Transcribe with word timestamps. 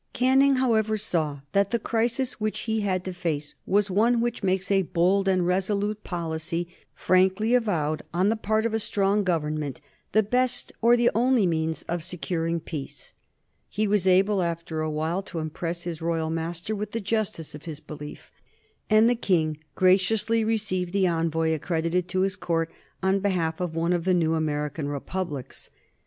Canning, 0.13 0.55
however, 0.55 0.97
saw 0.97 1.41
that 1.51 1.69
the 1.69 1.77
crisis 1.77 2.41
which 2.41 2.61
he 2.61 2.79
had 2.79 3.03
to 3.05 3.13
face 3.13 3.53
was 3.67 3.91
one 3.91 4.19
which 4.19 4.41
makes 4.41 4.71
a 4.71 4.81
bold 4.81 5.27
and 5.27 5.45
resolute 5.45 6.03
policy, 6.03 6.67
frankly 6.95 7.53
avowed 7.53 8.01
on 8.11 8.29
the 8.29 8.35
part 8.35 8.65
of 8.65 8.73
a 8.73 8.79
strong 8.79 9.23
Government, 9.23 9.79
the 10.11 10.23
best 10.23 10.73
or 10.81 10.97
the 10.97 11.11
only 11.13 11.45
means 11.45 11.83
of 11.83 12.01
securing 12.03 12.59
peace. 12.59 13.13
He 13.69 13.87
was 13.87 14.07
able, 14.07 14.41
after 14.41 14.81
a 14.81 14.89
while, 14.89 15.21
to 15.21 15.37
impress 15.37 15.83
his 15.83 16.01
royal 16.01 16.31
master 16.31 16.75
with 16.75 16.93
the 16.93 16.99
justice 16.99 17.53
of 17.53 17.65
his 17.65 17.79
belief, 17.79 18.31
and 18.89 19.07
the 19.07 19.13
King 19.13 19.59
graciously 19.75 20.43
received 20.43 20.93
the 20.93 21.05
envoy 21.05 21.53
accredited 21.53 22.07
to 22.07 22.21
his 22.21 22.35
Court 22.35 22.71
on 23.03 23.19
behalf 23.19 23.59
of 23.61 23.75
one 23.75 23.93
of 23.93 24.05
the 24.05 24.15
new 24.15 24.33
American 24.33 24.87
Republics. 24.87 25.69